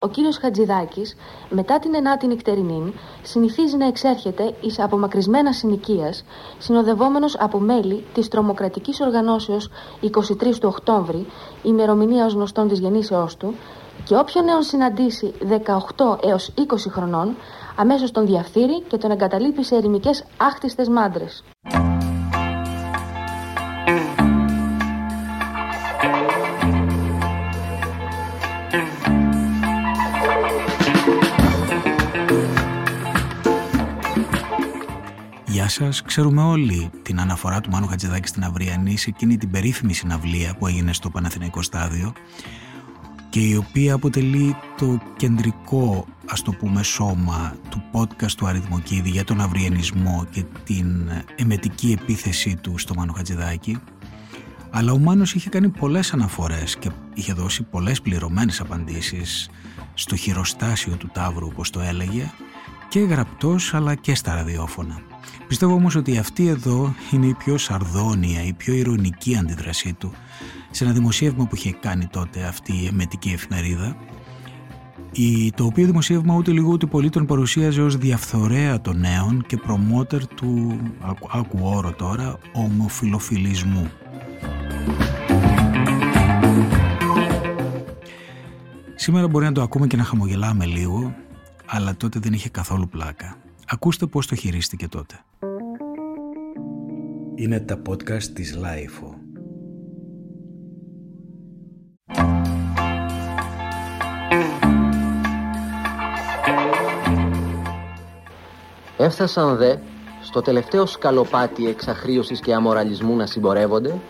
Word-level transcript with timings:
Ο 0.00 0.08
κύριος 0.08 0.38
Χατζηδάκης, 0.38 1.16
μετά 1.48 1.78
την 1.78 1.94
ενάτη 1.94 2.26
νυχτερινή, 2.26 2.94
συνηθίζει 3.22 3.76
να 3.76 3.86
εξέρχεται 3.86 4.54
εις 4.60 4.80
απομακρυσμένα 4.80 5.52
συνοικίας, 5.52 6.24
συνοδευόμενος 6.58 7.36
από 7.38 7.58
μέλη 7.58 8.04
της 8.14 8.28
τρομοκρατικής 8.28 9.00
οργανώσεως 9.00 9.70
23 10.00 10.58
του 10.60 10.68
Οκτώβρη, 10.68 11.26
ημερομηνία 11.62 12.24
ως 12.24 12.32
γνωστών 12.32 12.68
της 12.68 12.78
γεννήσεώς 12.78 13.36
του, 13.36 13.54
και 14.04 14.16
όποιον 14.16 14.44
νέον 14.44 14.62
συναντήσει 14.62 15.34
18 15.96 16.18
έως 16.22 16.52
20 16.56 16.90
χρονών, 16.90 17.36
αμέσως 17.76 18.10
τον 18.10 18.26
διαφθείρει 18.26 18.82
και 18.82 18.96
τον 18.96 19.10
εγκαταλείπει 19.10 19.64
σε 19.64 19.76
ερημικές 19.76 20.24
άχτιστες 20.36 20.88
μάντρες. 20.88 21.44
Γεια 35.68 35.86
σας, 35.86 36.02
ξέρουμε 36.02 36.42
όλοι 36.42 36.90
την 37.02 37.20
αναφορά 37.20 37.60
του 37.60 37.70
Μάνου 37.70 37.86
Χατζηδάκη 37.86 38.28
στην 38.28 38.44
Αυριανή 38.44 38.96
σε 38.96 39.10
εκείνη 39.10 39.36
την 39.36 39.50
περίφημη 39.50 39.92
συναυλία 39.92 40.54
που 40.58 40.66
έγινε 40.66 40.92
στο 40.92 41.10
Παναθηναϊκό 41.10 41.62
Στάδιο 41.62 42.12
και 43.30 43.40
η 43.40 43.56
οποία 43.56 43.94
αποτελεί 43.94 44.56
το 44.76 45.00
κεντρικό 45.16 46.06
ας 46.26 46.42
το 46.42 46.52
πούμε 46.52 46.82
σώμα 46.82 47.56
του 47.70 47.82
podcast 47.92 48.30
του 48.36 48.46
Αριθμοκίδη 48.46 49.10
για 49.10 49.24
τον 49.24 49.40
αυριανισμό 49.40 50.26
και 50.30 50.44
την 50.64 51.10
εμετική 51.36 51.96
επίθεσή 52.00 52.56
του 52.56 52.78
στο 52.78 52.94
Μάνο 52.94 53.12
Χατζηδάκη 53.12 53.78
αλλά 54.70 54.92
ο 54.92 54.98
Μάνος 54.98 55.34
είχε 55.34 55.48
κάνει 55.48 55.68
πολλές 55.68 56.12
αναφορές 56.12 56.76
και 56.76 56.90
είχε 57.14 57.32
δώσει 57.32 57.62
πολλές 57.62 58.00
πληρωμένες 58.00 58.60
απαντήσεις 58.60 59.50
στο 59.94 60.16
χειροστάσιο 60.16 60.96
του 60.96 61.10
Ταύρου 61.12 61.46
όπως 61.46 61.70
το 61.70 61.80
έλεγε 61.80 62.30
και 62.88 63.00
γραπτός 63.00 63.74
αλλά 63.74 63.94
και 63.94 64.14
στα 64.14 64.34
ραδιόφωνα. 64.34 65.07
Πιστεύω 65.48 65.74
όμως 65.74 65.94
ότι 65.94 66.18
αυτή 66.18 66.46
εδώ 66.46 66.94
είναι 67.12 67.26
η 67.26 67.34
πιο 67.34 67.58
σαρδόνια, 67.58 68.44
η 68.44 68.52
πιο 68.52 68.74
ηρωνική 68.74 69.36
αντίδρασή 69.36 69.92
του 69.92 70.12
σε 70.70 70.84
ένα 70.84 70.92
δημοσίευμα 70.92 71.46
που 71.46 71.56
είχε 71.56 71.72
κάνει 71.80 72.06
τότε 72.06 72.42
αυτή 72.42 72.72
η 72.82 72.86
εμετική 72.86 73.28
εφημερίδα 73.28 73.96
το 75.54 75.64
οποίο 75.64 75.86
δημοσίευμα 75.86 76.34
ούτε 76.34 76.50
λίγο 76.50 76.70
ούτε 76.70 76.86
πολύ 76.86 77.10
τον 77.10 77.26
παρουσίαζε 77.26 77.82
ως 77.82 77.96
διαφθορέα 77.96 78.80
των 78.80 78.98
νέων 78.98 79.44
και 79.46 79.56
προμότερ 79.56 80.26
του, 80.26 80.80
άκου 81.32 81.58
όρο 81.62 81.92
τώρα, 81.92 82.38
ομοφιλοφιλισμού. 82.52 83.90
Σήμερα 88.94 89.28
μπορεί 89.28 89.44
να 89.44 89.52
το 89.52 89.62
ακούμε 89.62 89.86
και 89.86 89.96
να 89.96 90.04
χαμογελάμε 90.04 90.64
λίγο, 90.64 91.14
αλλά 91.66 91.96
τότε 91.96 92.18
δεν 92.18 92.32
είχε 92.32 92.48
καθόλου 92.48 92.88
πλάκα. 92.88 93.36
Ακούστε 93.70 94.06
πώς 94.06 94.26
το 94.26 94.34
χειρίστηκε 94.34 94.88
τότε. 94.88 95.24
Είναι 97.34 97.60
τα 97.60 97.82
podcast 97.88 98.22
της 98.22 98.58
Lifeo. 98.62 99.14
Έφτασαν 108.96 109.56
δε 109.56 109.76
στο 110.22 110.40
τελευταίο 110.40 110.86
σκαλοπάτι 110.86 111.66
εξαχρίωσης 111.66 112.40
και 112.40 112.54
αμοραλισμού 112.54 113.16
να 113.16 113.26
συμπορεύονται 113.26 114.00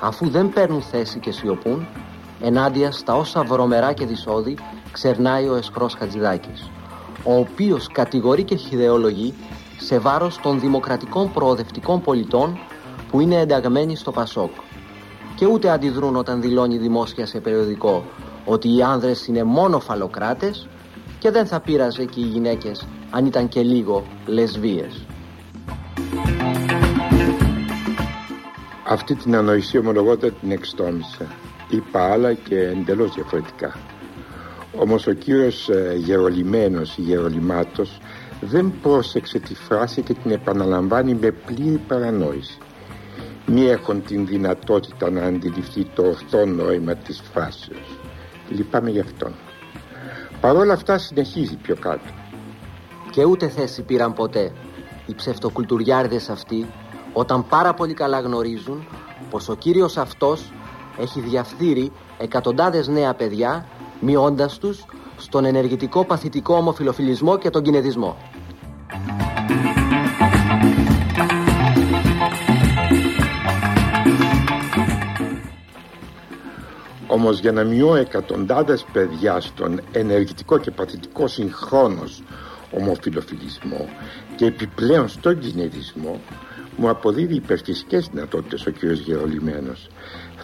αφού 0.00 0.28
δεν 0.28 0.52
παίρνουν 0.52 0.82
θέση 0.82 1.18
και 1.18 1.32
σιωπούν 1.32 1.86
ενάντια 2.40 2.92
στα 2.92 3.14
όσα 3.14 3.44
βρωμερά 3.44 3.92
και 3.92 4.06
δυσόδη 4.06 4.58
ξερνάει 4.92 5.48
ο 5.48 5.54
εσχρός 5.54 5.94
Χατζηδάκης 5.94 6.70
ο 7.24 7.34
οποίος 7.38 7.88
κατηγορεί 7.92 8.42
και 8.42 8.56
χιδεολογεί 8.56 9.34
σε 9.78 9.98
βάρος 9.98 10.38
των 10.42 10.60
δημοκρατικών 10.60 11.32
προοδευτικών 11.32 12.00
πολιτών 12.00 12.58
που 13.10 13.20
είναι 13.20 13.40
ενταγμένοι 13.40 13.96
στο 13.96 14.10
Πασόκ 14.10 14.50
και 15.34 15.46
ούτε 15.46 15.70
αντιδρούν 15.70 16.16
όταν 16.16 16.40
δηλώνει 16.40 16.78
δημόσια 16.78 17.26
σε 17.26 17.40
περιοδικό 17.40 18.04
ότι 18.44 18.76
οι 18.76 18.82
άνδρες 18.82 19.26
είναι 19.26 19.44
μόνο 19.44 19.80
φαλοκράτες 19.80 20.68
και 21.18 21.30
δεν 21.30 21.46
θα 21.46 21.60
πείραζε 21.60 22.04
και 22.04 22.20
οι 22.20 22.24
γυναίκες 22.24 22.86
αν 23.10 23.26
ήταν 23.26 23.48
και 23.48 23.62
λίγο 23.62 24.04
λεσβίες. 24.26 25.06
Αυτή 28.88 29.14
την 29.14 29.36
ανοησία 29.36 29.80
ομολογότα 29.80 30.30
την 30.30 30.50
εξτόμησα. 30.50 31.26
Είπα 31.68 32.12
άλλα 32.12 32.32
και 32.32 32.58
εντελώς 32.58 33.14
διαφορετικά. 33.14 33.76
Όμως 34.76 35.06
ο 35.06 35.12
κύριος 35.12 35.68
ε, 35.68 35.94
Γερολιμένος, 35.96 36.96
Γερολιμάτος, 36.98 38.00
δεν 38.40 38.72
πρόσεξε 38.82 39.38
τη 39.38 39.54
φράση 39.54 40.02
και 40.02 40.14
την 40.14 40.30
επαναλαμβάνει 40.30 41.14
με 41.14 41.30
πλήρη 41.30 41.80
παρανόηση. 41.88 42.58
Μη 43.46 43.66
έχουν 43.66 44.02
την 44.02 44.26
δυνατότητα 44.26 45.10
να 45.10 45.22
αντιληφθεί 45.22 45.84
το 45.84 46.02
ορθό 46.02 46.46
νόημα 46.46 46.94
της 46.94 47.22
φράσεως. 47.32 47.98
Λυπάμαι 48.48 48.90
γι' 48.90 49.00
αυτόν. 49.00 49.34
Παρ' 50.40 50.56
όλα 50.56 50.72
αυτά 50.72 50.98
συνεχίζει 50.98 51.56
πιο 51.56 51.76
κάτω. 51.76 52.10
Και 53.10 53.24
ούτε 53.24 53.48
θέση 53.48 53.82
πήραν 53.82 54.12
ποτέ 54.12 54.52
οι 55.06 55.14
ψευτοκουλτουριάρδες 55.14 56.28
αυτοί 56.28 56.66
όταν 57.12 57.46
πάρα 57.46 57.74
πολύ 57.74 57.94
καλά 57.94 58.20
γνωρίζουν 58.20 58.86
πως 59.30 59.48
ο 59.48 59.54
κύριος 59.54 59.96
αυτός 59.96 60.52
έχει 60.98 61.20
διαφθείρει 61.20 61.92
εκατοντάδες 62.18 62.88
νέα 62.88 63.14
παιδιά 63.14 63.66
μειώντας 64.00 64.58
τους 64.58 64.84
στον 65.16 65.44
ενεργητικό 65.44 66.04
παθητικό 66.04 66.54
ομοφιλοφιλισμό 66.56 67.38
και 67.38 67.50
τον 67.50 67.62
κινεδισμό. 67.62 68.16
Όμως 77.06 77.40
για 77.40 77.52
να 77.52 77.64
μειώ 77.64 77.94
εκατοντάδες 77.94 78.84
παιδιά 78.92 79.40
στον 79.40 79.80
ενεργητικό 79.92 80.58
και 80.58 80.70
παθητικό 80.70 81.26
συγχρόνως 81.26 82.22
ομοφιλοφιλισμό 82.70 83.88
και 84.36 84.46
επιπλέον 84.46 85.08
στον 85.08 85.38
κινητισμό 85.38 86.20
μου 86.76 86.88
αποδίδει 86.88 87.34
υπερφυσικές 87.34 88.08
δυνατότητες 88.12 88.66
ο 88.66 88.70
κ. 88.70 88.84
Γερολιμένος 88.84 89.88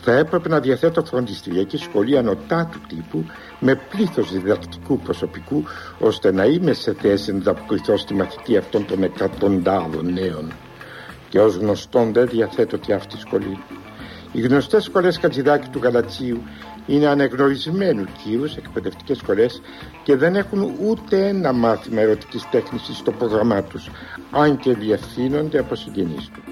θα 0.03 0.13
έπρεπε 0.13 0.49
να 0.49 0.61
διαθέτω 0.61 1.05
φροντιστηριακή 1.05 1.77
σχολή 1.77 2.19
ανωτάτου 2.19 2.81
τύπου 2.89 3.25
με 3.61 3.75
πλήθος 3.75 4.33
διδακτικού 4.33 4.99
προσωπικού 4.99 5.65
ώστε 5.99 6.33
να 6.33 6.45
είμαι 6.45 6.73
σε 6.73 6.93
θέση 6.93 7.33
να 7.33 7.39
ανταποκριθώ 7.39 7.97
στη 7.97 8.15
μαθητή 8.15 8.57
αυτών 8.57 8.87
των 8.87 9.03
εκατοντάδων 9.03 10.13
νέων 10.13 10.53
και 11.29 11.41
ως 11.41 11.57
γνωστόν 11.57 12.13
δεν 12.13 12.29
διαθέτω 12.29 12.77
και 12.77 12.93
αυτή 12.93 13.19
σχολή 13.19 13.59
οι 14.33 14.41
γνωστές 14.41 14.85
σχολές 14.85 15.19
Κατζηδάκη 15.19 15.69
του 15.69 15.81
Γαλατσίου 15.83 16.43
είναι 16.87 17.07
ανεγνωρισμένου 17.07 18.05
κύρους 18.25 18.51
σε 18.51 18.59
εκπαιδευτικές 18.59 19.17
σχολές 19.17 19.61
και 20.03 20.17
δεν 20.17 20.37
έχουν 20.37 20.75
ούτε 20.81 21.29
ένα 21.29 21.53
μάθημα 21.53 22.01
ερωτικής 22.01 22.49
τέχνης 22.51 22.91
στο 22.93 23.13
πρόγραμμά 23.13 23.63
τους 23.63 23.91
αν 24.31 24.59
και 24.59 24.75
διευθύνονται 24.75 25.59
από 25.59 25.75
συγγενείς 25.75 26.29
τους. 26.29 26.50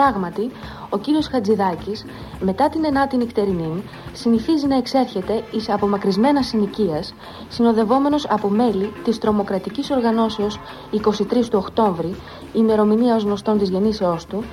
Πράγματι, 0.00 0.50
ο 0.90 0.98
κύριος 0.98 1.28
Χατζηδάκης, 1.28 2.04
μετά 2.40 2.68
την 2.68 2.84
ενάτη 2.84 3.16
νυχτερινή, 3.16 3.84
συνηθίζει 4.12 4.66
να 4.66 4.76
εξέρχεται 4.76 5.44
εις 5.50 5.68
απομακρυσμένα 5.68 6.42
συνοικίας, 6.42 7.14
συνοδευόμενος 7.48 8.26
από 8.28 8.48
μέλη 8.48 8.92
της 9.04 9.18
τρομοκρατικής 9.18 9.90
οργανώσεως 9.90 10.60
23 10.90 11.48
του 11.50 11.58
Οκτώβρη, 11.62 12.16
ημερομηνία 12.52 13.14
ως 13.14 13.22
γνωστών 13.22 13.58
της 13.58 13.68
γεννήσεώς 13.68 14.26
του, 14.26 14.44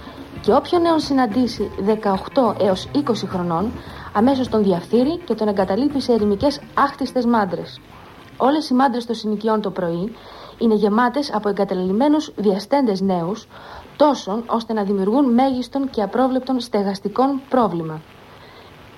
και 0.42 0.54
όποιον 0.54 0.82
νέον 0.82 1.00
συναντήσει 1.00 1.72
18 1.86 2.56
έως 2.60 2.90
20 2.94 3.28
χρονών, 3.28 3.72
αμέσως 4.14 4.48
τον 4.48 4.64
διαφθείρει 4.64 5.18
και 5.18 5.34
τον 5.34 5.48
εγκαταλείπει 5.48 6.02
σε 6.02 6.14
ερημικές 6.14 6.62
άχτιστες 6.74 7.26
μάντρες. 7.26 7.80
Όλες 8.38 8.70
οι 8.70 8.74
μάντρες 8.74 9.06
των 9.06 9.16
συνοικιών 9.16 9.62
το 9.62 9.72
πρωί 9.72 10.16
είναι 10.58 10.76
γεμάτες 10.76 11.34
από 11.34 11.50
εγκαταλελειμμένους 11.50 12.32
διαστέντες 12.36 13.02
νέους, 13.02 13.48
τόσων 13.96 14.44
ώστε 14.48 14.74
να 14.74 14.84
δημιουργούν 14.84 15.34
μέγιστον 15.34 15.90
και 15.90 16.02
απρόβλεπτον 16.02 16.60
στεγαστικών 16.60 17.42
πρόβλημα. 17.50 18.02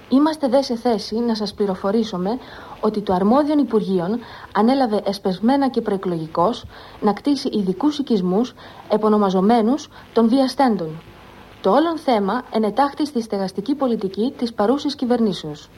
Είμαστε 0.09 0.47
δε 0.47 0.61
σε 0.61 0.75
θέση 0.75 1.15
να 1.15 1.35
σας 1.35 1.53
πληροφορήσουμε 1.53 2.37
ότι 2.81 3.01
το 3.01 3.13
αρμόδιον 3.13 3.59
Υπουργείων 3.59 4.19
ανέλαβε 4.53 5.01
εσπεσμένα 5.05 5.69
και 5.69 5.81
προεκλογικός 5.81 6.65
να 7.01 7.13
κτίσει 7.13 7.49
ειδικούς 7.51 7.99
οικισμούς 7.99 8.53
επωνομαζομένους 8.89 9.89
των 10.13 10.29
διαστέντων. 10.29 11.01
Το 11.61 11.71
όλον 11.71 11.97
θέμα 11.97 12.41
ενετάχθη 12.51 13.05
στη 13.05 13.21
στεγαστική 13.21 13.75
πολιτική 13.75 14.33
της 14.37 14.53
παρούσης 14.53 14.95
κυβερνήσεως. 14.95 15.69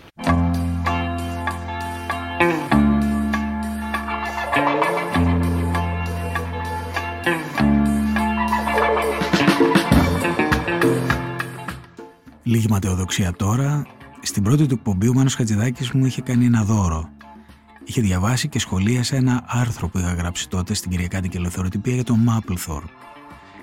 Λίγη 12.52 12.68
ματαιοδοξία 12.70 13.34
τώρα. 13.34 13.86
Στην 14.22 14.44
πρώτη 14.44 14.66
του 14.66 14.74
εκπομπή 14.74 15.08
ο 15.08 15.14
Μάνος 15.14 15.36
Χατζηδάκης 15.36 15.92
μου 15.92 16.06
είχε 16.06 16.22
κάνει 16.22 16.46
ένα 16.46 16.64
δώρο. 16.64 17.10
Είχε 17.84 18.02
διαβάσει 18.02 18.48
και 18.48 18.60
σχολίασε 18.60 19.16
ένα 19.16 19.44
άρθρο 19.48 19.88
που 19.88 19.98
είχα 19.98 20.14
γράψει 20.14 20.50
τότε 20.50 20.74
στην 20.74 20.92
Κυριακάτικη 20.92 21.38
Ελευθεροτυπία 21.38 21.94
για 21.94 22.04
τον 22.04 22.20
Μάπλθορ. 22.20 22.84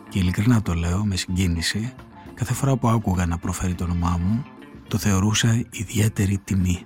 Και 0.09 0.19
ειλικρινά 0.19 0.63
το 0.63 0.73
λέω 0.75 1.05
με 1.05 1.17
συγκίνηση, 1.17 1.93
κάθε 2.35 2.55
φορά 2.55 2.77
που 2.77 2.89
άκουγα 2.89 3.27
να 3.27 3.39
προφέρει 3.39 3.75
το 3.75 3.85
όνομά 3.85 4.21
μου, 4.25 4.45
το 4.89 4.99
θεωρούσα 4.99 5.65
ιδιαίτερη 5.71 6.41
τιμή. 6.45 6.83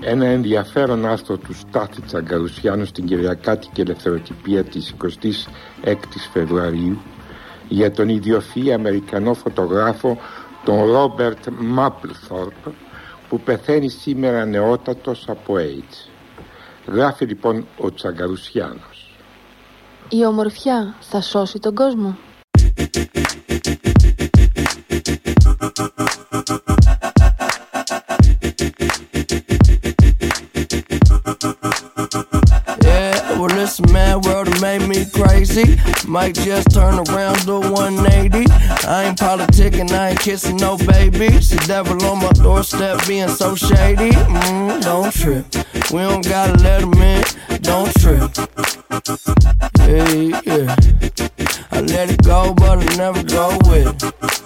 Ένα 0.00 0.26
ενδιαφέρον 0.26 1.06
άρθρο 1.06 1.36
του 1.36 1.54
Στάθη 1.54 2.00
Τσαγκαρουσιάνου 2.00 2.84
στην 2.84 3.06
Κυριακάτικη 3.06 3.80
Ελευθεροτυπία 3.80 4.64
της 4.64 4.94
26ης 5.02 6.30
Φεβρουαρίου 6.32 6.98
για 7.68 7.90
τον 7.90 8.08
ιδιοφυή 8.08 8.72
Αμερικανό 8.72 9.34
φωτογράφο 9.34 10.18
τον 10.64 10.90
Ρόμπερτ 10.92 11.46
Μάπλθορπ 11.58 12.68
που 13.28 13.40
πεθαίνει 13.40 13.88
σήμερα 13.88 14.44
νεότατος 14.44 15.24
από 15.28 15.54
AIDS. 15.54 16.10
Γράφει 16.86 17.24
λοιπόν 17.24 17.66
ο 17.76 17.94
Τσαγκαρουσιάνος. 17.94 19.14
Η 20.08 20.24
ομορφιά 20.24 20.94
θα 21.00 21.20
σώσει 21.20 21.58
τον 21.58 21.74
κόσμο. 21.74 22.16
Me 34.86 35.04
crazy. 35.06 35.76
Might 36.06 36.34
just 36.34 36.70
turn 36.70 36.98
around 37.08 37.44
do 37.46 37.60
180. 37.60 38.50
I 38.86 39.04
ain't 39.04 39.18
politicking, 39.18 39.90
I 39.90 40.10
ain't 40.10 40.20
kissing 40.20 40.56
no 40.56 40.76
baby. 40.76 41.28
The 41.28 41.64
devil 41.66 42.02
on 42.04 42.18
my 42.18 42.30
doorstep 42.32 43.06
being 43.06 43.28
so 43.28 43.54
shady. 43.54 44.10
Mm, 44.10 44.82
don't 44.82 45.12
trip. 45.12 45.46
We 45.92 45.98
don't 45.98 46.24
gotta 46.24 46.62
let 46.62 46.82
him 46.82 46.94
in. 46.94 47.24
Don't 47.62 47.92
trip. 48.00 48.30
Hey, 49.78 50.28
yeah. 50.44 50.76
I 51.72 51.80
let 51.80 52.10
it 52.10 52.22
go, 52.22 52.54
but 52.54 52.78
I 52.78 52.96
never 52.96 53.22
go 53.22 53.58
with 53.66 54.02
it. 54.04 54.45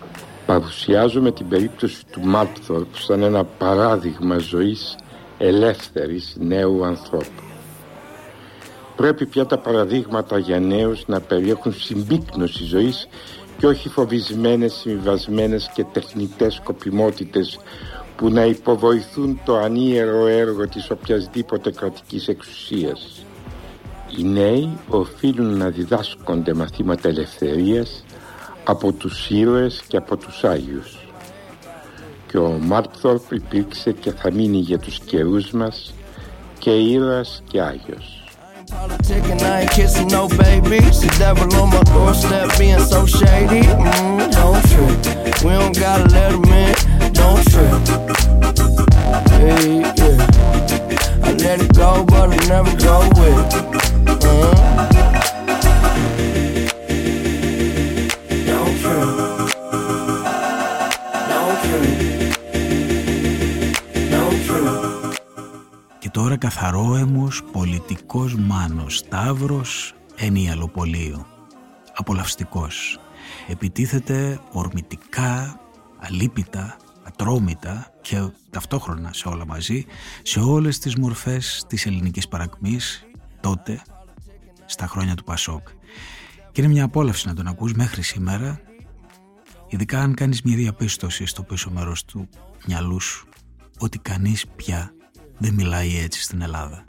Παρουσιάζουμε 0.51 1.31
την 1.31 1.47
περίπτωση 1.47 2.05
του 2.11 2.21
Μάλπθορπ 2.21 2.95
σαν 2.95 3.23
ένα 3.23 3.43
παράδειγμα 3.43 4.37
ζωής 4.37 4.95
ελεύθερης 5.37 6.35
νέου 6.39 6.85
ανθρώπου. 6.85 7.43
Πρέπει 8.95 9.25
πια 9.25 9.45
τα 9.45 9.57
παραδείγματα 9.57 10.37
για 10.37 10.59
νέους 10.59 11.07
να 11.07 11.19
περιέχουν 11.19 11.73
συμπίκνωση 11.73 12.63
ζωής 12.63 13.07
και 13.57 13.67
όχι 13.67 13.89
φοβισμένες, 13.89 14.73
συμβιβασμένες 14.73 15.71
και 15.73 15.83
τεχνητές 15.83 16.53
σκοπιμότητες 16.53 17.59
που 18.15 18.29
να 18.29 18.45
υποβοηθούν 18.45 19.39
το 19.45 19.57
ανίερο 19.57 20.27
έργο 20.27 20.67
της 20.67 20.89
οποιασδήποτε 20.89 21.71
κρατικής 21.71 22.27
εξουσίας. 22.27 23.25
Οι 24.17 24.23
νέοι 24.23 24.77
οφείλουν 24.89 25.57
να 25.57 25.69
διδάσκονται 25.69 26.53
μαθήματα 26.53 27.09
ελευθερίας 27.09 28.03
από 28.63 28.91
τους 28.91 29.29
ήρωες 29.29 29.81
και 29.87 29.97
από 29.97 30.17
τους 30.17 30.43
άγιους. 30.43 30.97
Και 32.27 32.37
ο 32.37 32.49
Μάρθολπ 32.61 33.31
υπήρξε 33.31 33.91
και 33.91 34.11
θα 34.11 34.31
μείνει 34.31 34.57
για 34.57 34.79
τους 34.79 34.99
καιρούς 34.99 35.51
μας 35.51 35.93
και 36.57 36.71
ήρωες 36.71 37.43
και 37.47 37.61
άγιος. 37.61 38.23
Καθαρόαιμος 66.61 67.43
πολιτικός 67.51 68.35
μάνος 68.35 68.97
Σταύρος 68.97 69.93
ενιαλοπολείο. 70.15 71.25
Απολαυστικός. 71.95 72.99
Επιτίθεται 73.47 74.39
ορμητικά, 74.51 75.59
αλίπητα, 75.99 76.77
ατρόμητα 77.03 77.91
και 78.01 78.29
ταυτόχρονα 78.49 79.13
σε 79.13 79.27
όλα 79.27 79.45
μαζί 79.45 79.85
σε 80.21 80.39
όλες 80.39 80.79
τις 80.79 80.95
μορφές 80.95 81.65
της 81.67 81.85
ελληνικής 81.85 82.27
παρακμής 82.27 83.05
τότε 83.39 83.81
στα 84.65 84.87
χρόνια 84.87 85.15
του 85.15 85.23
Πασόκ. 85.23 85.67
Και 86.51 86.61
είναι 86.61 86.71
μια 86.71 86.83
απόλαυση 86.83 87.27
να 87.27 87.33
τον 87.33 87.47
ακούς 87.47 87.73
μέχρι 87.73 88.01
σήμερα 88.01 88.61
ειδικά 89.67 89.99
αν 90.01 90.13
κάνεις 90.13 90.41
μια 90.41 90.55
διαπίστωση 90.55 91.25
στο 91.25 91.43
πίσω 91.43 91.71
μέρος 91.71 92.05
του 92.05 92.29
μυαλού 92.67 92.99
σου 92.99 93.27
ότι 93.79 93.97
κανείς 93.99 94.45
πια 94.55 94.93
δεν 95.41 95.53
μιλάει 95.53 95.89
έτσι 96.03 96.21
στην 96.21 96.41
Ελλάδα. 96.41 96.83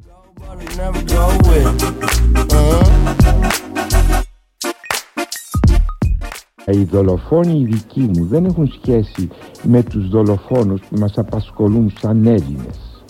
Οι 6.66 6.84
δολοφόνοι 6.84 7.58
οι 7.58 7.64
δικοί 7.64 8.00
μου 8.00 8.26
δεν 8.26 8.44
έχουν 8.44 8.72
σχέση 8.80 9.28
με 9.62 9.82
τους 9.82 10.08
δολοφόνους 10.08 10.80
που 10.80 10.98
μας 10.98 11.18
απασχολούν 11.18 11.92
σαν 11.98 12.26
Έλληνες. 12.26 13.04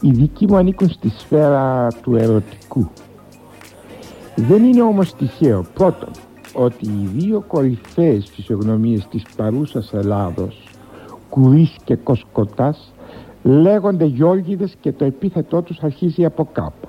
Οι 0.00 0.10
δικοί 0.10 0.46
μου 0.46 0.56
ανήκουν 0.56 0.88
στη 0.88 1.08
σφαίρα 1.08 1.88
του 2.02 2.16
ερωτικού. 2.16 2.90
Δεν 4.36 4.64
είναι 4.64 4.82
όμως 4.82 5.14
τυχαίο 5.14 5.66
πρώτον 5.74 6.10
ότι 6.54 6.86
οι 6.86 7.10
δύο 7.14 7.40
κορυφαίες 7.40 8.30
φυσιογνωμίες 8.34 9.06
της 9.10 9.22
παρούσας 9.36 9.92
Ελλάδος 9.92 10.68
Κουρής 11.28 11.76
και 11.84 11.96
Κοσκοτάς 11.96 12.92
λέγονται 13.42 14.04
Γιώργιδες 14.04 14.76
και 14.80 14.92
το 14.92 15.04
επίθετό 15.04 15.62
τους 15.62 15.78
αρχίζει 15.82 16.24
από 16.24 16.48
κάπα. 16.52 16.88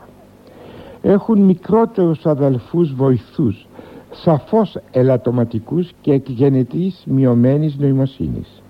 Έχουν 1.02 1.40
μικρότερους 1.40 2.26
αδελφούς 2.26 2.94
βοηθούς, 2.94 3.68
σαφώς 4.12 4.78
ελαττωματικούς 4.92 5.92
και 6.02 6.14
εκγενετής 6.14 7.04
μειωμένης 7.06 7.78
νοημοσύνης. 7.78 8.62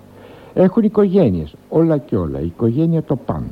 Έχουν 0.53 0.83
οικογένειες, 0.83 1.55
όλα 1.69 1.97
και 1.97 2.15
όλα, 2.15 2.39
η 2.39 2.45
οικογένεια 2.45 3.03
το 3.03 3.15
πάνω. 3.15 3.47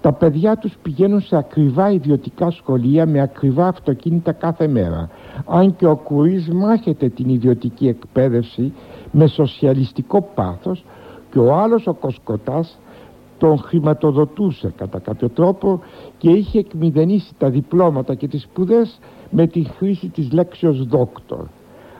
Τα 0.00 0.12
παιδιά 0.12 0.56
τους 0.56 0.76
πηγαίνουν 0.82 1.20
σε 1.20 1.36
ακριβά 1.36 1.90
ιδιωτικά 1.90 2.50
σχολεία 2.50 3.06
με 3.06 3.20
ακριβά 3.20 3.66
αυτοκίνητα 3.66 4.32
κάθε 4.32 4.68
μέρα. 4.68 5.10
Αν 5.46 5.76
και 5.76 5.86
ο 5.86 5.96
Κουρής 5.96 6.48
μάχεται 6.48 7.08
την 7.08 7.28
ιδιωτική 7.28 7.88
εκπαίδευση 7.88 8.72
με 9.10 9.26
σοσιαλιστικό 9.26 10.28
πάθος 10.34 10.84
και 11.30 11.38
ο 11.38 11.54
άλλος 11.54 11.86
ο 11.86 11.94
Κοσκοτάς 11.94 12.78
τον 13.40 13.58
χρηματοδοτούσε 13.58 14.72
κατά 14.76 14.98
κάποιο 14.98 15.28
τρόπο 15.28 15.80
και 16.18 16.30
είχε 16.30 16.58
εκμηδενήσει 16.58 17.32
τα 17.38 17.50
διπλώματα 17.50 18.14
και 18.14 18.28
τις 18.28 18.42
σπουδές 18.42 18.98
με 19.30 19.46
τη 19.46 19.62
χρήση 19.62 20.08
της 20.08 20.32
λέξεως 20.32 20.86
δόκτωρ. 20.86 21.46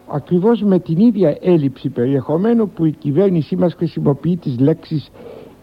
Ακριβώς 0.06 0.62
με 0.62 0.78
την 0.78 0.98
ίδια 0.98 1.36
έλλειψη 1.40 1.88
περιεχομένου 1.88 2.68
που 2.68 2.84
η 2.84 2.90
κυβέρνησή 2.90 3.56
μας 3.56 3.74
χρησιμοποιεί 3.74 4.36
τις 4.36 4.58
λέξεις 4.58 5.10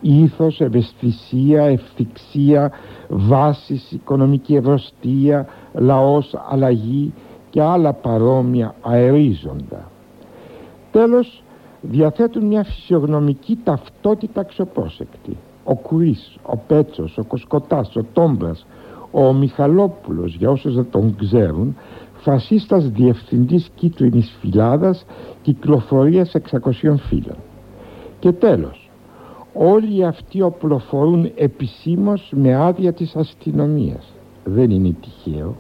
ήθος, 0.02 0.62
ευαισθησία, 0.62 1.64
ευθυξία, 1.64 2.72
βάσης, 3.10 3.92
οικονομική 3.92 4.56
ευρωστία, 4.56 5.48
λαός, 5.74 6.36
αλλαγή 6.50 7.14
και 7.50 7.62
άλλα 7.62 7.94
παρόμοια 7.94 8.76
αερίζοντα. 8.82 9.92
Τέλος, 10.92 11.44
διαθέτουν 11.82 12.46
μια 12.46 12.64
φυσιογνωμική 12.64 13.60
ταυτότητα 13.64 14.42
αξιοπρόσεκτη 14.42 15.38
ο 15.70 15.76
Κουρής, 15.76 16.38
ο 16.42 16.58
Πέτσος, 16.58 17.18
ο 17.18 17.24
Κοσκοτάς, 17.24 17.96
ο 17.96 18.06
Τόμπρας, 18.14 18.66
ο 19.12 19.34
Μιχαλόπουλος, 19.34 20.36
για 20.36 20.50
όσους 20.50 20.76
δεν 20.76 20.88
τον 20.92 21.16
ξέρουν, 21.16 21.76
φασίστας 22.14 22.90
διευθυντής 22.90 23.70
κίτρινης 23.76 24.38
φυλάδας 24.40 25.06
κυκλοφορίας 25.42 26.36
600 26.36 26.98
φύλων. 26.98 27.38
Και 28.20 28.32
τέλος, 28.32 28.90
όλοι 29.54 30.06
αυτοί 30.06 30.42
οπλοφορούν 30.42 31.32
επισήμως 31.36 32.32
με 32.36 32.56
άδεια 32.56 32.94
της 32.94 33.16
αστυνομίας. 33.16 34.14
Δεν 34.44 34.70
είναι 34.70 34.96
τυχαίο. 35.02 35.56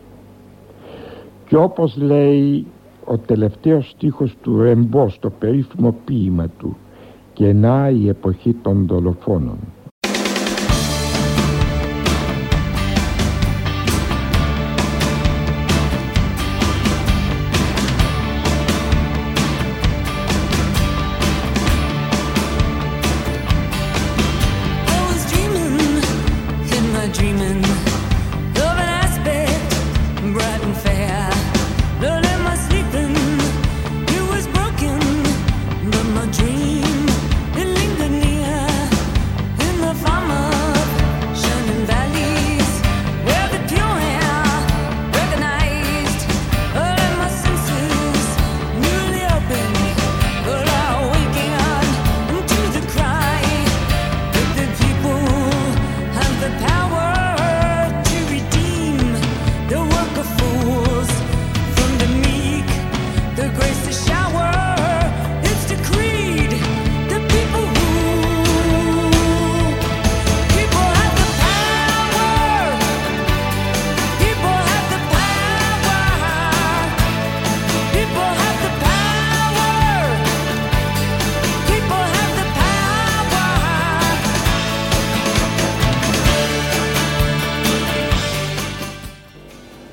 Και 1.48 1.56
όπως 1.56 1.98
λέει 1.98 2.66
ο 3.06 3.18
τελευταίος 3.18 3.90
στίχος 3.90 4.36
του 4.42 4.62
Ρεμπό 4.62 5.10
στο 5.10 5.30
περίφημο 5.30 5.96
ποίημα 6.06 6.48
του 6.58 6.78
«Και 7.34 7.54
να 7.54 7.90
η 7.90 8.08
εποχή 8.08 8.54
των 8.54 8.86
δολοφόνων» 8.88 9.58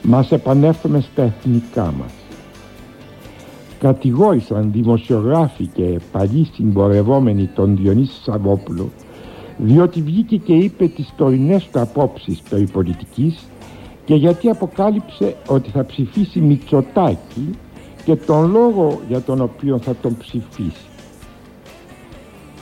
Μας 0.06 0.32
επανέφερε 0.32 1.00
στα 1.00 1.23
εθνικά 1.23 1.94
μας. 1.99 2.12
Κατηγόρησαν 3.78 4.73
δημοσιογράφοι 4.73 5.66
και 5.66 6.00
παλιοί 6.12 6.50
συμπορευόμενοι 6.54 7.50
τον 7.54 7.76
Διονύσης 7.76 8.23
Σαββόπουλο 8.23 8.90
διότι 9.56 10.02
βγήκε 10.02 10.37
και 10.37 10.54
είπε 10.54 10.87
τις 10.87 11.12
τωρινές 11.16 11.68
του 11.73 11.80
απόψεις 11.80 12.42
περί 12.50 12.66
πολιτικής 12.66 13.46
και 14.04 14.14
γιατί 14.14 14.49
αποκάλυψε 14.49 15.37
ότι 15.46 15.70
θα 15.70 15.84
ψηφίσει 15.84 16.40
Μητσοτάκη 16.40 17.50
και 18.04 18.16
τον 18.16 18.50
λόγο 18.50 19.00
για 19.08 19.20
τον 19.20 19.40
οποίο 19.40 19.78
θα 19.78 19.94
τον 20.02 20.16
ψηφίσει. 20.16 20.87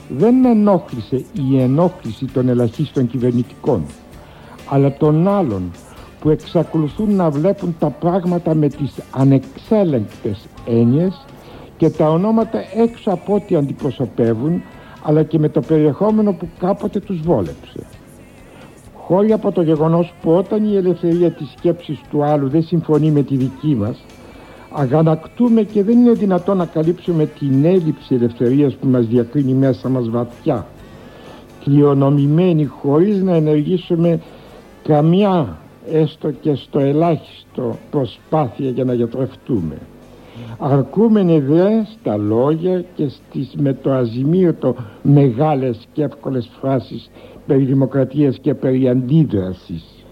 Δεν 0.09 0.35
με 0.35 0.49
ενόχλησε 0.49 1.15
η 1.15 1.59
ενόχληση 1.59 2.25
των 2.25 2.49
ελαχίστων 2.49 3.07
κυβερνητικών 3.07 3.83
αλλά 4.69 4.93
των 4.93 5.27
άλλων 5.27 5.71
που 6.23 6.29
εξακολουθούν 6.29 7.15
να 7.15 7.29
βλέπουν 7.29 7.75
τα 7.79 7.89
πράγματα 7.89 8.53
με 8.53 8.67
τις 8.67 8.93
ανεξέλεγκτες 9.11 10.47
έννοιες 10.65 11.25
και 11.77 11.89
τα 11.89 12.09
ονόματα 12.09 12.59
έξω 12.75 13.11
από 13.11 13.33
ό,τι 13.33 13.55
αντιπροσωπεύουν 13.55 14.61
αλλά 15.03 15.23
και 15.23 15.39
με 15.39 15.49
το 15.49 15.61
περιεχόμενο 15.61 16.33
που 16.33 16.47
κάποτε 16.59 16.99
τους 16.99 17.19
βόλεψε. 17.21 17.79
Χώρια 18.93 19.35
από 19.35 19.51
το 19.51 19.61
γεγονός 19.61 20.13
που 20.21 20.31
όταν 20.31 20.71
η 20.71 20.75
ελευθερία 20.75 21.31
της 21.31 21.53
σκέψης 21.57 21.99
του 22.09 22.23
άλλου 22.23 22.49
δεν 22.49 22.63
συμφωνεί 22.63 23.11
με 23.11 23.21
τη 23.23 23.35
δική 23.35 23.75
μας 23.75 24.05
αγανακτούμε 24.71 25.61
και 25.61 25.83
δεν 25.83 25.97
είναι 25.97 26.11
δυνατόν 26.11 26.57
να 26.57 26.65
καλύψουμε 26.65 27.25
την 27.25 27.65
έλλειψη 27.65 28.15
ελευθερίας 28.15 28.73
που 28.73 28.87
μας 28.87 29.05
διακρίνει 29.05 29.53
μέσα 29.53 29.89
μας 29.89 30.09
βαθιά 30.09 30.67
κλειονομημένη 31.63 32.65
χωρίς 32.65 33.21
να 33.21 33.35
ενεργήσουμε 33.35 34.19
καμιά 34.83 35.57
έστω 35.91 36.31
και 36.31 36.55
στο 36.55 36.79
ελάχιστο 36.79 37.77
προσπάθεια 37.91 38.69
για 38.69 38.83
να 38.83 38.93
γιατρευτούμε. 38.93 39.77
Αρκούμενοι 40.57 41.39
δε 41.39 41.83
στα 41.83 42.17
λόγια 42.17 42.83
και 42.95 43.07
στις 43.07 43.55
με 43.57 43.73
το 43.73 43.91
αζημίωτο 43.91 44.75
μεγάλες 45.01 45.87
και 45.93 46.03
εύκολες 46.03 46.49
φράσεις 46.59 47.09
περί 47.47 47.63
δημοκρατίας 47.63 48.37
και 48.37 48.53
περί 48.53 48.89
αντίδρασης. 48.89 50.05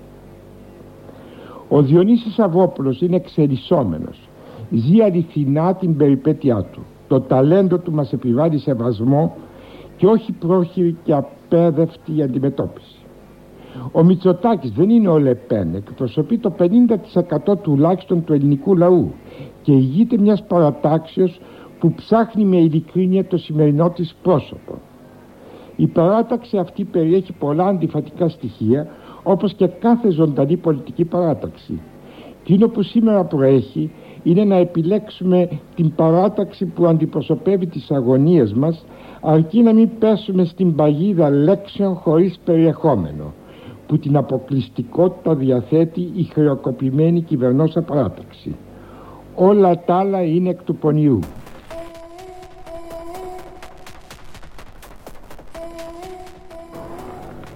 Ο 1.68 1.82
Διονύσης 1.82 2.40
Αβόπουλος 2.40 3.02
είναι 3.02 3.16
εξελισσόμενος. 3.16 4.30
Ζει 4.72 5.02
αληθινά 5.02 5.76
την 5.76 5.98
περιπέτειά 5.98 6.64
του. 6.72 6.82
Το 7.08 7.22
ταλέντο 7.22 7.78
του 7.78 7.92
μας 7.92 8.14
επιβάλλει 8.14 8.60
σεβασμό 8.60 9.36
και 9.98 10.06
όχι 10.06 10.32
πρόχειρη 10.32 10.98
και 11.04 11.14
απέδευτη 11.14 12.24
αντιμετώπιση. 12.24 13.01
Ο 13.92 14.04
Μητσοτάκης 14.04 14.72
δεν 14.72 14.90
είναι 14.90 15.08
ο 15.08 15.20
Λεπέν, 15.20 15.76
εκπροσωπεί 15.76 16.38
το 16.38 16.54
50% 16.60 17.58
τουλάχιστον 17.62 18.24
του 18.24 18.34
ελληνικού 18.34 18.76
λαού 18.76 19.12
και 19.62 19.72
ηγείται 19.72 20.18
μιας 20.18 20.44
παρατάξεως 20.48 21.40
που 21.80 21.94
ψάχνει 21.94 22.44
με 22.44 22.58
ειλικρίνεια 22.58 23.26
το 23.26 23.38
σημερινό 23.38 23.90
της 23.90 24.16
πρόσωπο. 24.22 24.80
Η 25.76 25.88
παράταξη 25.88 26.58
αυτή 26.58 26.84
περιέχει 26.84 27.34
πολλά 27.34 27.66
αντιφατικά 27.66 28.30
στοιχεία 28.30 28.88
όπως 29.24 29.54
και 29.54 29.68
κάθε 29.68 30.10
ζωντανή 30.10 30.58
πολιτική 30.58 31.06
παράταξη. 31.06 31.82
Εκείνο 32.42 32.68
που 32.68 32.82
σήμερα 32.82 33.24
προέχει 33.24 33.92
είναι 34.24 34.44
να 34.44 34.56
επιλέξουμε 34.56 35.50
την 35.76 35.96
παράταξη 35.96 36.66
που 36.66 36.86
αντιπροσωπεύει 36.86 37.68
τις 37.68 37.92
αγωνίες 37.92 38.54
μας 38.54 38.86
αρκεί 39.22 39.62
να 39.62 39.74
μην 39.74 39.90
πέσουμε 40.00 40.46
στην 40.46 40.76
παγίδα 40.76 41.30
λέξεων 41.30 41.96
χωρίς 41.96 42.40
περιεχόμενο 42.44 43.34
που 43.92 44.00
την 44.00 44.18
αποκλειστικότητα 44.18 45.36
διαθέτει 45.36 46.02
η 46.02 46.24
χρεοκοπημένη 46.34 47.22
κυβερνόσα 47.22 47.82
παράταξη. 47.82 48.56
Όλα 49.36 49.80
τα 49.80 49.96
άλλα 49.96 50.22
είναι 50.22 50.50
εκ 50.50 50.64
του 50.64 50.76
πονιού. 50.76 51.20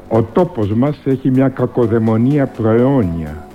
Ο 0.10 0.24
τόπος 0.24 0.74
μας 0.74 1.02
έχει 1.06 1.30
μια 1.30 1.50
κακοδαιμονία 1.50 2.48
προαιώνια 2.48 3.48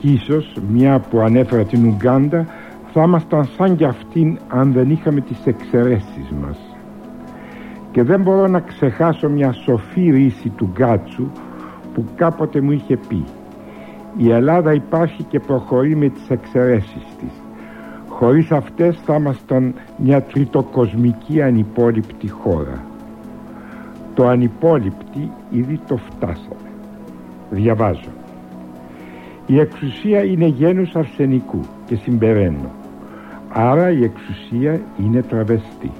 και 0.00 0.08
ίσως 0.08 0.56
μια 0.68 0.98
που 1.10 1.18
ανέφερα 1.18 1.64
την 1.64 1.86
Ουγκάντα 1.86 2.46
θα 2.92 3.02
ήμασταν 3.02 3.48
σαν 3.56 3.76
κι 3.76 3.84
αυτήν 3.84 4.38
αν 4.48 4.72
δεν 4.72 4.90
είχαμε 4.90 5.20
τις 5.20 5.38
εξαιρέσεις 5.44 6.30
μας. 6.40 6.58
Και 7.90 8.02
δεν 8.02 8.20
μπορώ 8.20 8.46
να 8.46 8.60
ξεχάσω 8.60 9.28
μια 9.28 9.52
σοφή 9.52 10.10
ρίση 10.10 10.48
του 10.48 10.70
Γκάτσου 10.72 11.30
που 11.96 12.04
κάποτε 12.16 12.60
μου 12.60 12.70
είχε 12.70 12.96
πει 13.08 13.24
«Η 14.16 14.30
Ελλάδα 14.30 14.72
υπάρχει 14.72 15.22
και 15.22 15.38
προχωρεί 15.38 15.96
με 15.96 16.08
τις 16.08 16.30
εξαιρέσεις 16.30 17.04
της. 17.20 17.42
Χωρίς 18.08 18.50
αυτές 18.52 18.98
θα 19.04 19.14
ήμασταν 19.14 19.74
μια 19.96 20.22
τριτοκοσμική 20.22 21.42
ανυπόλοιπτη 21.42 22.28
χώρα. 22.28 22.84
Το 24.14 24.26
ανυπόλοιπτη 24.26 25.30
ήδη 25.50 25.80
το 25.86 25.96
φτάσαμε. 25.96 26.70
Διαβάζω. 27.50 28.10
Η 29.46 29.58
εξουσία 29.58 30.24
είναι 30.24 30.46
γένους 30.46 30.94
αρσενικού 30.94 31.60
και 31.86 31.96
συμπεραίνω. 31.96 32.70
Άρα 33.48 33.90
η 33.90 34.02
εξουσία 34.02 34.80
είναι 34.98 35.22
τραβεστή. 35.22 35.90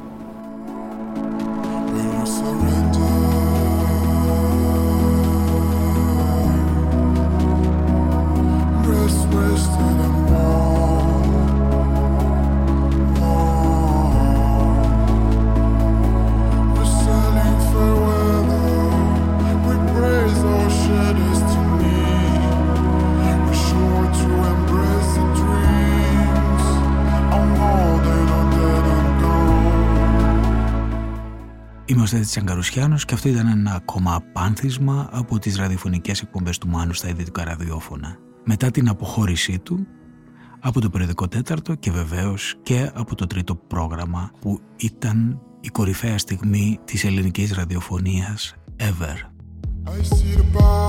Είμαι 32.07 32.15
ο 32.15 32.23
Στέτης 32.23 32.43
Τσαγκαρουσιάνος 32.43 33.05
και 33.05 33.15
αυτό 33.15 33.29
ήταν 33.29 33.47
ένα 33.47 33.75
ακόμα 33.75 34.15
απάνθισμα 34.15 35.09
από 35.13 35.39
τις 35.39 35.57
ραδιοφωνικές 35.57 36.21
εκπομπές 36.21 36.59
του 36.59 36.69
Μάνου 36.69 36.93
στα 36.93 37.09
ιδιωτικά 37.09 37.45
ραδιόφωνα. 37.45 38.17
Μετά 38.45 38.71
την 38.71 38.89
αποχώρησή 38.89 39.59
του 39.59 39.87
από 40.61 40.81
το 40.81 40.91
περιοδικό 40.91 41.29
τέταρτο 41.29 41.75
και 41.75 41.91
βεβαίως 41.91 42.55
και 42.63 42.91
από 42.95 43.15
το 43.15 43.27
τρίτο 43.27 43.55
πρόγραμμα 43.55 44.31
που 44.41 44.61
ήταν 44.77 45.41
η 45.61 45.69
κορυφαία 45.69 46.19
στιγμή 46.19 46.79
της 46.85 47.05
ελληνικής 47.05 47.53
ραδιοφωνίας 47.53 48.55
ever. 48.77 49.17
I 49.87 50.03
see 50.03 50.37
the 50.37 50.86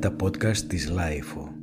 τα 0.00 0.16
podcast 0.22 0.56
της 0.56 0.88
Λάιφο. 0.88 1.59